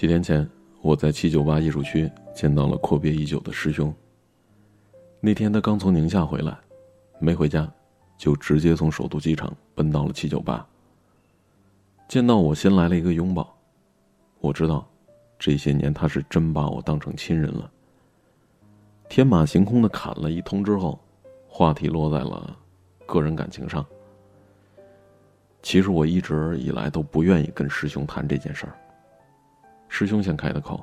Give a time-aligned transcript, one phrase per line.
[0.00, 0.48] 几天前，
[0.80, 3.94] 我在七九八艺术区见到了阔别已久的师兄。
[5.20, 6.58] 那天他刚从宁夏回来，
[7.18, 7.70] 没回家，
[8.16, 10.66] 就直接从首都机场奔到了七九八。
[12.08, 13.54] 见到我，先来了一个拥抱。
[14.40, 14.88] 我知道，
[15.38, 17.70] 这些年他是真把我当成亲人了。
[19.06, 20.98] 天马行空的侃了一通之后，
[21.46, 22.56] 话题落在了
[23.04, 23.84] 个人感情上。
[25.60, 28.74] 其实我一直以来都不愿意跟师兄谈这件事儿。
[29.92, 30.82] 师兄先开的口，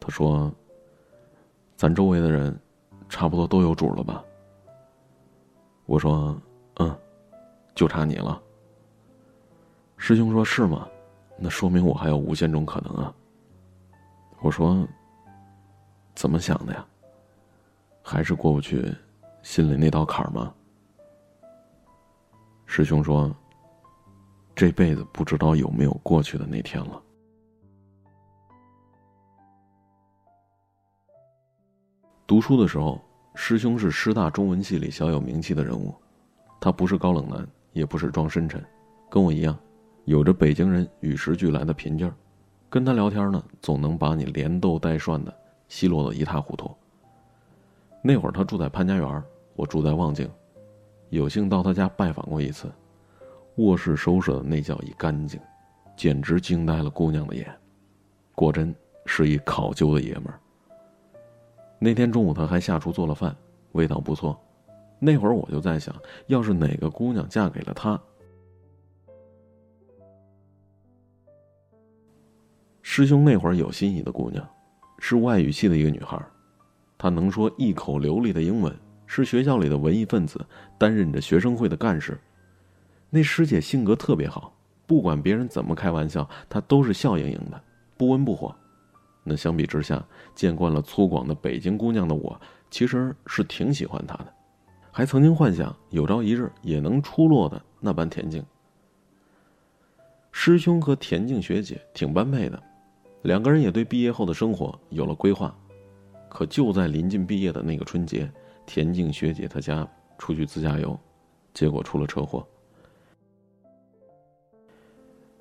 [0.00, 0.50] 他说
[1.76, 2.58] ：“咱周围的人，
[3.08, 4.24] 差不多都有主了吧？”
[5.86, 6.34] 我说
[6.80, 6.98] ：“嗯，
[7.74, 8.42] 就差你了。”
[9.98, 10.88] 师兄说：“是吗？
[11.38, 13.14] 那说明我还有无限种可能啊。”
[14.40, 14.84] 我说
[16.16, 16.84] ：“怎么想的呀？
[18.02, 18.92] 还是过不去
[19.42, 20.52] 心里那道坎吗？”
[22.66, 23.30] 师兄说
[24.56, 27.00] ：“这辈子不知道有没有过去的那天了。”
[32.32, 32.98] 读书的时候，
[33.34, 35.94] 师兄是师大中文系里小有名气的人物。
[36.58, 38.58] 他不是高冷男，也不是装深沉，
[39.10, 39.54] 跟我一样，
[40.06, 42.14] 有着北京人与时俱来的贫劲儿。
[42.70, 45.34] 跟他聊天呢，总能把你连逗带涮的
[45.68, 46.74] 奚落得一塌糊涂。
[48.02, 49.22] 那会儿他住在潘家园，
[49.54, 50.26] 我住在望京，
[51.10, 52.72] 有幸到他家拜访过一次。
[53.56, 55.38] 卧室收拾的那叫一干净，
[55.98, 57.46] 简直惊呆了姑娘的眼。
[58.34, 58.74] 果真
[59.04, 60.40] 是一考究的爷们儿。
[61.84, 63.36] 那天中午他还下厨做了饭，
[63.72, 64.40] 味道不错。
[65.00, 65.92] 那会儿我就在想，
[66.28, 68.00] 要是哪个姑娘嫁给了他，
[72.82, 74.48] 师兄那会儿有心仪的姑娘，
[75.00, 76.24] 是外语系的一个女孩，
[76.96, 78.72] 她能说一口流利的英文，
[79.04, 80.40] 是学校里的文艺分子，
[80.78, 82.16] 担任着学生会的干事。
[83.10, 84.54] 那师姐性格特别好，
[84.86, 87.60] 不管别人怎么开玩笑，她都是笑盈盈的，
[87.96, 88.54] 不温不火。
[89.24, 94.34] 那相比之下，见惯了粗犷的北京姑娘的我，其实是挺喜欢她的，
[94.90, 98.44] 还曾经幻想有朝一日也能出落的那般恬静。
[100.32, 102.60] 师兄和田静学姐挺般配的，
[103.22, 105.54] 两个人也对毕业后的生活有了规划。
[106.28, 108.28] 可就在临近毕业的那个春节，
[108.64, 109.86] 田静学姐她家
[110.18, 110.98] 出去自驾游，
[111.52, 112.44] 结果出了车祸。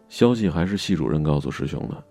[0.09, 2.03] 消息还是系主任告诉师兄的。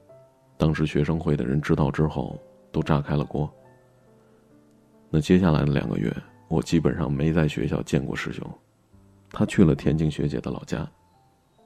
[0.60, 2.38] 当时学生会的人知道之后，
[2.70, 3.50] 都炸开了锅。
[5.08, 6.14] 那接下来的两个月，
[6.48, 8.46] 我基本上没在学校见过师兄。
[9.30, 10.86] 他去了田静学姐的老家，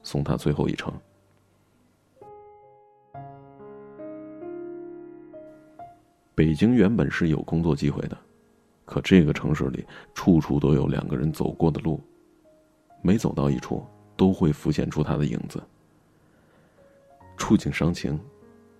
[0.01, 0.93] 送他最后一程。
[6.33, 8.17] 北京原本是有工作机会的，
[8.85, 12.01] 可这个城市里处处都有两个人走过的路，
[13.01, 13.85] 每走到一处，
[14.15, 15.61] 都会浮现出他的影子。
[17.35, 18.17] 触景伤情。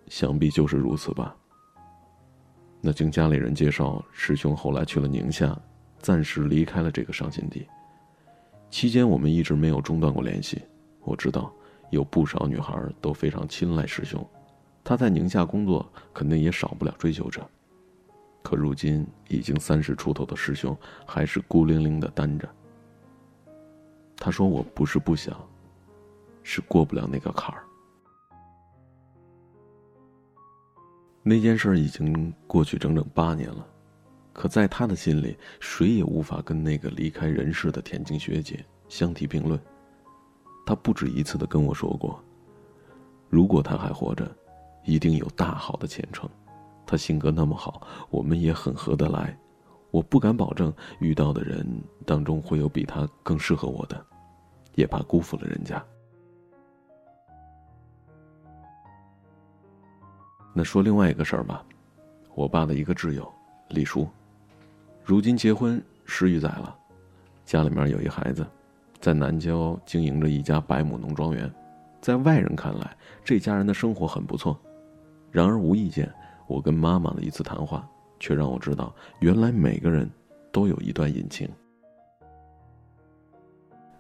[0.07, 1.35] 想必就是如此吧。
[2.81, 5.57] 那经家里人介绍，师兄后来去了宁夏，
[5.99, 7.67] 暂时离开了这个伤心地。
[8.69, 10.61] 期间我们一直没有中断过联系。
[11.01, 11.53] 我知道
[11.89, 14.23] 有不少女孩都非常青睐师兄，
[14.83, 17.47] 他在宁夏工作，肯定也少不了追求者。
[18.43, 22.47] 可如今已经三十出头的师兄，还是孤零零的单着。
[24.16, 25.35] 他说：“我不是不想，
[26.43, 27.63] 是过不了那个坎儿。”
[31.27, 33.65] 那件事已经过去整整八年了，
[34.31, 39.59] 可在他的心里，谁也无法跟那个离开人世的田径学姐相提并论。
[40.67, 42.23] 他不止一次的跟我说过，
[43.27, 44.31] 如果他还活着，
[44.83, 46.29] 一定有大好的前程。
[46.85, 47.81] 他性格那么好，
[48.11, 49.35] 我们也很合得来。
[49.89, 51.65] 我不敢保证遇到的人
[52.05, 54.05] 当中会有比他更适合我的，
[54.75, 55.83] 也怕辜负了人家。
[60.57, 61.61] 那说另外一个事儿吧，
[62.33, 63.29] 我爸的一个挚友，
[63.71, 64.07] 李叔，
[65.03, 66.73] 如今结婚十余载了，
[67.43, 68.47] 家里面有一孩子，
[69.01, 71.53] 在南郊经营着一家百亩农庄园，
[71.99, 74.57] 在外人看来，这家人的生活很不错。
[75.29, 76.09] 然而无意间，
[76.47, 77.85] 我跟妈妈的一次谈话，
[78.17, 80.09] 却让我知道，原来每个人
[80.53, 81.49] 都有一段隐情。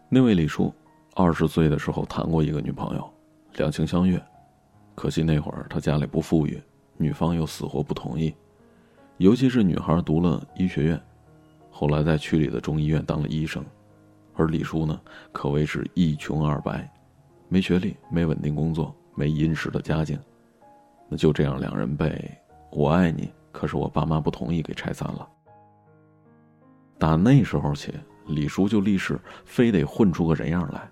[0.07, 0.73] 那位李叔，
[1.15, 3.13] 二十岁的时候谈过一个女朋友，
[3.55, 4.23] 两情相悦。
[4.95, 6.61] 可惜那会儿他家里不富裕，
[6.97, 8.33] 女方又死活不同意，
[9.17, 11.01] 尤其是女孩读了医学院，
[11.69, 13.63] 后来在区里的中医院当了医生，
[14.33, 14.99] 而李叔呢，
[15.31, 16.89] 可谓是一穷二白，
[17.49, 20.17] 没学历，没稳定工作，没殷实的家境，
[21.09, 22.31] 那就这样两人被
[22.71, 25.27] “我爱你，可是我爸妈不同意”给拆散了。
[26.97, 27.93] 打那时候起，
[28.27, 30.89] 李叔就立誓非得混出个人样来，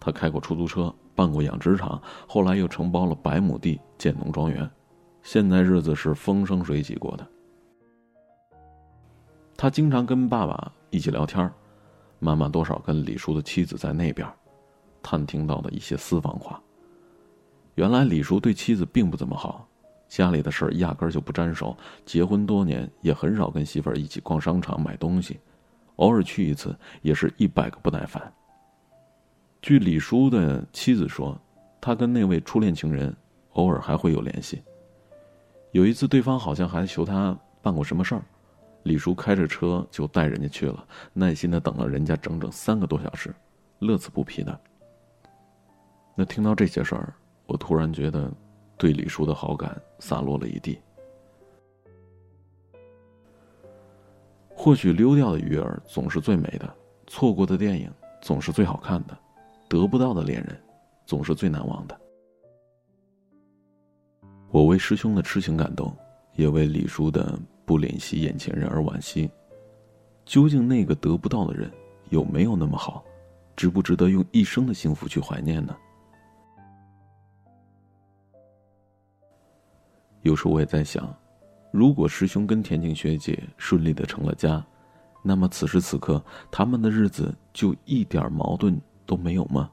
[0.00, 4.68] 他开过出租车，办过养殖场，后来又承包了百亩地建农庄园，
[5.22, 7.28] 现在日子是风生水起过的。
[9.54, 11.52] 他经常跟爸爸一起聊天
[12.20, 14.26] 妈妈多少跟李叔的妻子在那边
[15.02, 16.58] 探听到的一些私房话。
[17.74, 19.68] 原来李叔对妻子并不怎么好，
[20.08, 21.76] 家里的事压根就不沾手，
[22.06, 25.38] 结婚多年也很少跟媳妇儿一起逛商场买东西，
[25.96, 28.32] 偶尔去一次也是一百个不耐烦。
[29.62, 31.38] 据李叔的妻子说，
[31.80, 33.14] 他跟那位初恋情人
[33.52, 34.62] 偶尔还会有联系。
[35.72, 38.22] 有一次，对方好像还求他办过什么事儿，
[38.84, 43.34] 李叔开着车就带人家去了，耐心的等了人家整整三个多小时，
[43.80, 44.58] 乐此不疲的。
[46.14, 47.14] 那听到这些事儿，
[47.46, 48.32] 我突然觉得，
[48.78, 50.78] 对李叔的好感洒落了一地。
[54.48, 56.74] 或许溜掉的鱼儿总是最美的，
[57.06, 57.92] 错过的电影
[58.22, 59.16] 总是最好看的。
[59.70, 60.60] 得不到的恋人，
[61.06, 61.98] 总是最难忘的。
[64.50, 65.96] 我为师兄的痴情感动，
[66.34, 69.30] 也为李叔的不怜惜眼前人而惋惜。
[70.24, 71.70] 究竟那个得不到的人
[72.08, 73.04] 有没有那么好，
[73.54, 75.76] 值不值得用一生的幸福去怀念呢？
[80.22, 81.16] 有时我也在想，
[81.70, 84.66] 如果师兄跟田静学姐顺利的成了家，
[85.22, 86.20] 那么此时此刻
[86.50, 88.76] 他们的日子就一点矛盾。
[89.10, 89.68] 都没有吗？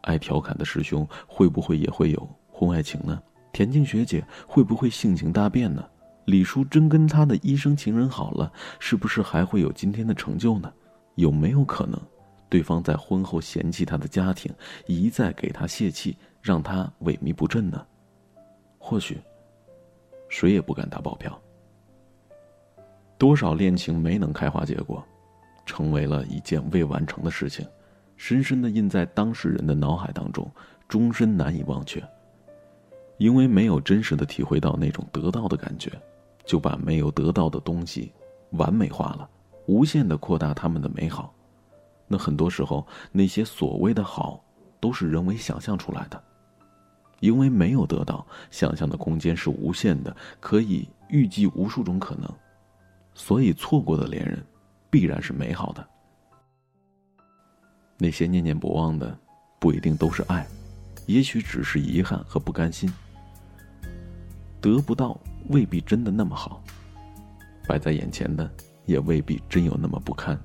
[0.00, 3.22] 爱调侃的师兄会不会也会有婚外情呢？
[3.52, 5.86] 田静学姐会不会性情大变呢？
[6.24, 10.72] 李叔真跟他的医生情人好了，是不是还会有今天的成就呢？
[11.16, 12.00] 有没有可能，
[12.48, 14.50] 对方在婚后嫌弃他的家庭，
[14.86, 17.86] 一再给他泄气，让他萎靡不振呢？
[18.78, 19.20] 或许，
[20.30, 21.38] 谁也不敢打保票。
[23.18, 25.04] 多少恋情没能开花结果，
[25.66, 27.66] 成为了一件未完成的事情。
[28.16, 30.50] 深深的印在当事人的脑海当中，
[30.88, 32.02] 终身难以忘却。
[33.18, 35.90] 因为没有真实的体会到那种得到的感觉，
[36.44, 38.12] 就把没有得到的东西
[38.50, 39.28] 完美化了，
[39.66, 41.32] 无限的扩大他们的美好。
[42.08, 44.44] 那很多时候，那些所谓的好，
[44.80, 46.22] 都是人为想象出来的。
[47.20, 52.28] 因为没有得到，想象的空间是无限的，可以预计无数种可能，
[53.14, 54.44] 所以错过的恋人，
[54.90, 55.88] 必然是美好的。
[57.98, 59.16] 那些念念不忘的，
[59.58, 60.46] 不一定都是爱，
[61.06, 62.92] 也许只是遗憾和不甘心。
[64.60, 65.18] 得不到
[65.48, 66.62] 未必真的那么好，
[67.68, 68.50] 摆在眼前的
[68.86, 70.38] 也未必真有那么不堪。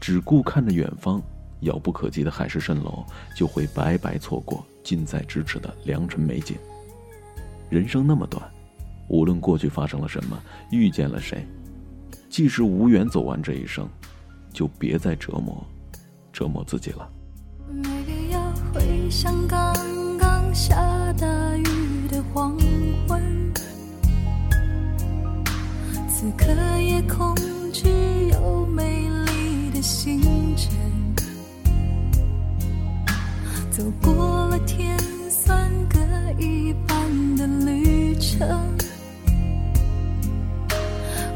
[0.00, 1.22] 只顾看着远方
[1.60, 3.04] 遥不可及的海市蜃楼，
[3.36, 6.56] 就会白白错过近在咫尺的良辰美景。
[7.70, 8.42] 人生那么短，
[9.08, 10.40] 无论过去发生了什么，
[10.70, 11.46] 遇见了谁，
[12.28, 13.88] 即使无缘走完这一生，
[14.52, 15.66] 就别再折磨。
[16.34, 17.08] 折磨自己了。
[17.70, 18.40] 没必要
[18.72, 19.72] 回想刚
[20.18, 20.74] 刚下
[21.12, 21.26] 大
[21.56, 22.58] 雨的黄
[23.06, 23.22] 昏，
[26.08, 27.32] 此刻夜空
[27.72, 27.88] 只
[28.32, 30.20] 有美丽的星
[30.56, 30.74] 辰。
[33.70, 34.98] 走过了天
[35.30, 35.98] 算各
[36.42, 38.48] 一半的旅程，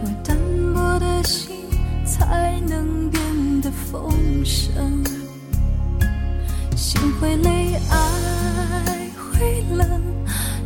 [0.02, 0.36] 我单
[0.74, 1.56] 薄的心
[2.04, 3.07] 才能
[3.90, 5.04] 风声。
[6.76, 10.02] 心会累，爱会冷，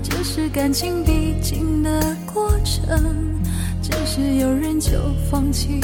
[0.02, 3.40] 这是感情必经的过程。
[3.82, 4.90] 只是有人就
[5.30, 5.80] 放弃，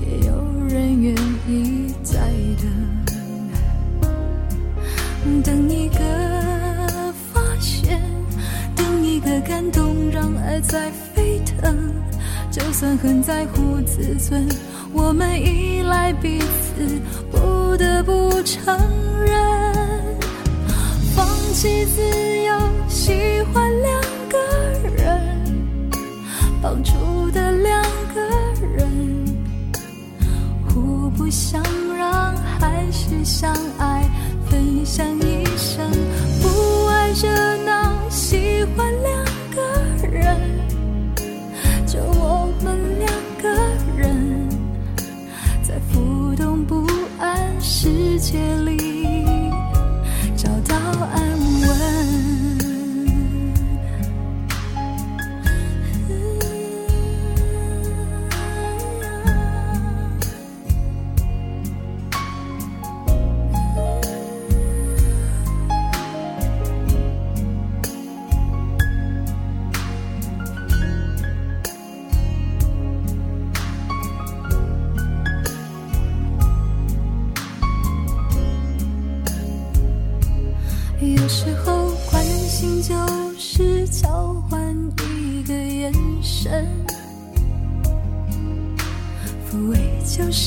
[0.00, 0.34] 也有
[0.68, 1.14] 人愿
[1.48, 2.18] 意再
[2.60, 2.62] 等。
[5.42, 8.00] 等一个发现，
[8.74, 11.92] 等一个感动，让爱在沸腾。
[12.50, 14.48] 就算很在乎自尊，
[14.92, 17.00] 我们依赖彼此，
[17.30, 18.76] 不得不承
[19.24, 19.36] 认。
[21.14, 22.02] 放弃自
[22.44, 22.54] 由，
[22.88, 23.12] 喜
[23.52, 24.38] 欢两个
[24.96, 25.10] 人，
[26.62, 27.82] 绑住的两
[28.14, 28.20] 个
[28.76, 29.36] 人，
[30.68, 31.62] 互不相
[31.96, 34.08] 让还是相爱，
[34.50, 35.90] 分享一生。
[36.42, 37.28] 不爱热
[48.26, 48.75] 界里。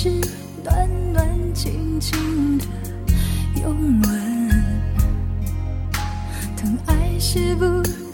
[0.02, 0.10] 是
[0.64, 2.64] 暖暖静静的
[3.62, 4.50] 拥吻，
[6.56, 7.66] 疼爱是不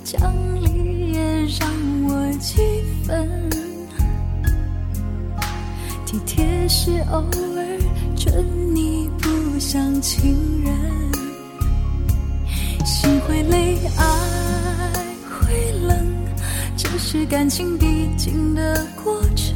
[0.03, 1.21] 讲理也
[1.59, 1.69] 让
[2.05, 2.57] 我几
[3.03, 3.29] 分，
[6.07, 7.79] 体贴是偶尔
[8.17, 8.33] 宠
[8.73, 10.73] 你不像情人。
[12.83, 14.03] 心会累，爱
[15.29, 16.03] 会冷，
[16.75, 19.55] 这是感情必经的过程。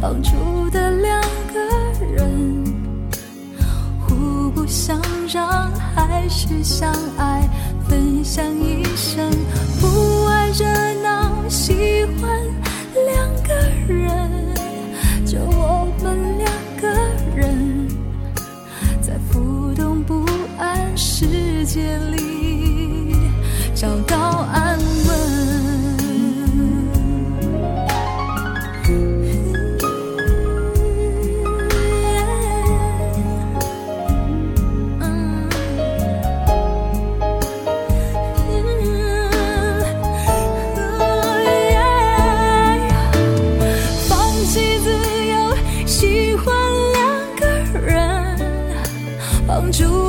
[0.00, 1.20] 当初的两
[1.52, 2.64] 个人，
[4.00, 5.00] 互不相
[5.32, 7.48] 让，还是相爱，
[7.88, 9.30] 分享一生，
[9.80, 10.64] 不爱热
[49.80, 50.03] you.